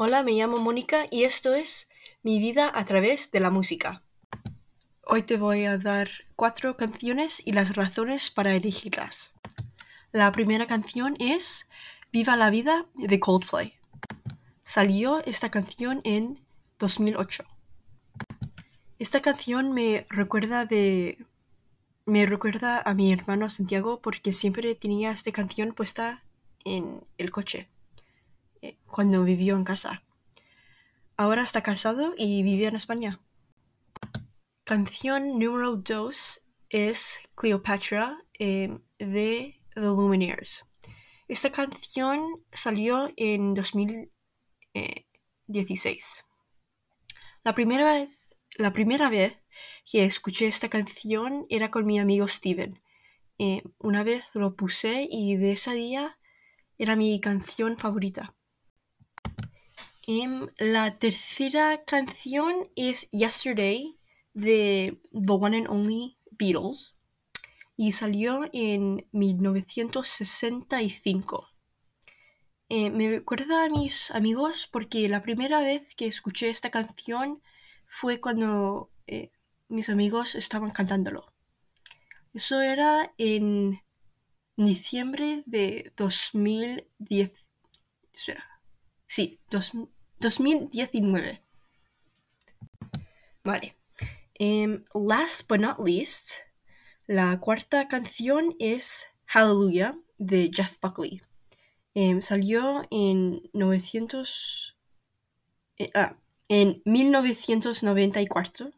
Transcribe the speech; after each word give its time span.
Hola, 0.00 0.22
me 0.22 0.30
llamo 0.30 0.58
Mónica 0.58 1.06
y 1.10 1.24
esto 1.24 1.54
es 1.54 1.88
Mi 2.22 2.38
vida 2.38 2.70
a 2.72 2.84
través 2.84 3.32
de 3.32 3.40
la 3.40 3.50
música. 3.50 4.04
Hoy 5.02 5.24
te 5.24 5.36
voy 5.36 5.64
a 5.64 5.76
dar 5.76 6.08
cuatro 6.36 6.76
canciones 6.76 7.42
y 7.44 7.50
las 7.50 7.74
razones 7.74 8.30
para 8.30 8.54
elegirlas. 8.54 9.32
La 10.12 10.30
primera 10.30 10.68
canción 10.68 11.16
es 11.18 11.66
Viva 12.12 12.36
la 12.36 12.48
vida 12.48 12.86
de 12.94 13.18
Coldplay. 13.18 13.74
Salió 14.62 15.18
esta 15.24 15.50
canción 15.50 16.00
en 16.04 16.38
2008. 16.78 17.42
Esta 19.00 19.20
canción 19.20 19.72
me 19.72 20.06
recuerda 20.10 20.64
de 20.64 21.26
me 22.06 22.24
recuerda 22.24 22.80
a 22.80 22.94
mi 22.94 23.12
hermano 23.12 23.50
Santiago 23.50 24.00
porque 24.00 24.32
siempre 24.32 24.76
tenía 24.76 25.10
esta 25.10 25.32
canción 25.32 25.72
puesta 25.72 26.22
en 26.64 27.02
el 27.18 27.32
coche 27.32 27.68
cuando 28.86 29.24
vivió 29.24 29.56
en 29.56 29.64
casa. 29.64 30.04
Ahora 31.16 31.42
está 31.42 31.62
casado 31.62 32.14
y 32.16 32.42
vive 32.42 32.66
en 32.66 32.76
España. 32.76 33.20
Canción 34.64 35.38
número 35.38 35.76
2 35.76 36.46
es 36.68 37.20
Cleopatra 37.34 38.22
eh, 38.38 38.78
de 38.98 39.60
The 39.74 39.80
Lumineers. 39.80 40.64
Esta 41.26 41.50
canción 41.50 42.44
salió 42.52 43.10
en 43.16 43.54
2016. 43.54 46.24
La 47.44 47.54
primera, 47.54 47.92
vez, 47.92 48.10
la 48.56 48.72
primera 48.72 49.10
vez 49.10 49.42
que 49.90 50.04
escuché 50.04 50.46
esta 50.46 50.68
canción 50.68 51.46
era 51.48 51.70
con 51.70 51.86
mi 51.86 51.98
amigo 51.98 52.28
Steven. 52.28 52.80
Eh, 53.38 53.62
una 53.78 54.04
vez 54.04 54.34
lo 54.34 54.54
puse 54.54 55.08
y 55.10 55.36
de 55.36 55.52
ese 55.52 55.72
día 55.74 56.18
era 56.78 56.96
mi 56.96 57.20
canción 57.20 57.76
favorita. 57.76 58.34
Em, 60.10 60.48
la 60.56 60.96
tercera 60.96 61.84
canción 61.84 62.70
es 62.76 63.10
Yesterday 63.10 63.98
de 64.32 65.02
The 65.12 65.32
One 65.32 65.58
and 65.58 65.68
Only 65.68 66.16
Beatles 66.30 66.96
y 67.76 67.92
salió 67.92 68.48
en 68.54 69.06
1965. 69.12 71.50
Eh, 72.70 72.88
me 72.88 73.10
recuerda 73.10 73.66
a 73.66 73.68
mis 73.68 74.10
amigos 74.10 74.66
porque 74.72 75.10
la 75.10 75.20
primera 75.20 75.60
vez 75.60 75.94
que 75.94 76.06
escuché 76.06 76.48
esta 76.48 76.70
canción 76.70 77.42
fue 77.86 78.18
cuando 78.18 78.90
eh, 79.06 79.30
mis 79.68 79.90
amigos 79.90 80.36
estaban 80.36 80.70
cantándolo. 80.70 81.34
Eso 82.32 82.62
era 82.62 83.12
en 83.18 83.82
diciembre 84.56 85.42
de 85.44 85.92
2010. 85.98 87.30
Espera. 88.14 88.46
Sí, 89.06 89.38
2019. 90.20 91.40
Vale. 93.44 93.74
Um, 94.40 94.84
last 94.94 95.48
but 95.48 95.60
not 95.60 95.78
least, 95.80 96.46
la 97.06 97.40
cuarta 97.40 97.88
canción 97.88 98.54
es 98.58 99.06
Hallelujah 99.26 99.96
de 100.18 100.50
Jeff 100.52 100.78
Buckley. 100.80 101.22
Um, 101.94 102.20
salió 102.20 102.86
en 102.90 103.42
900. 103.52 104.76
Eh, 105.78 105.90
ah, 105.94 106.16
en 106.48 106.82
1994 106.84 108.72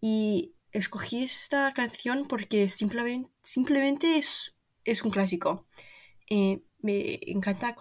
y 0.00 0.54
escogí 0.72 1.24
esta 1.24 1.72
canción 1.74 2.26
porque 2.26 2.68
simplemente, 2.68 3.30
simplemente 3.42 4.18
es, 4.18 4.54
es 4.84 5.02
un 5.02 5.10
clásico. 5.10 5.66
Eh, 6.28 6.62
me 6.78 7.18
encanta 7.26 7.74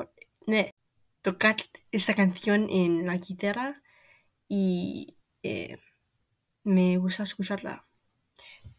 tocar 1.30 1.58
esta 1.92 2.16
canción 2.16 2.68
en 2.72 3.06
la 3.06 3.18
guitarra 3.18 3.84
y 4.48 5.16
eh, 5.44 5.78
me 6.64 6.98
gusta 6.98 7.22
escucharla. 7.22 7.86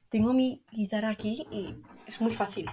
Tengo 0.09 0.33
mi 0.33 0.65
guitarra 0.73 1.11
aquí 1.11 1.47
y 1.53 1.77
es 2.09 2.21
muy 2.21 2.33
fácil. 2.33 2.67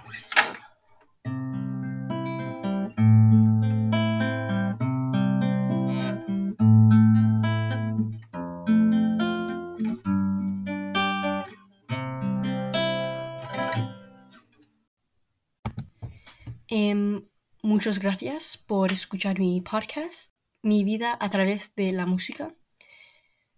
Em, 16.66 17.22
muchas 17.68 17.98
gracias 17.98 18.56
por 18.56 18.92
escuchar 18.92 19.38
mi 19.38 19.60
podcast, 19.60 20.32
mi 20.62 20.84
vida 20.84 21.18
a 21.20 21.28
través 21.28 21.74
de 21.74 21.92
la 21.92 22.06
música. 22.06 22.54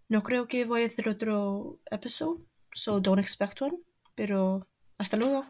No 0.09 0.21
creo 0.21 0.49
que 0.49 0.65
voy 0.65 0.83
a 0.83 0.87
hacer 0.87 1.07
otro 1.07 1.79
episodio, 1.89 2.45
so 2.73 2.99
don't 2.99 3.21
expect 3.21 3.61
one, 3.61 3.77
pero 4.13 4.67
hasta 4.97 5.15
luego. 5.15 5.45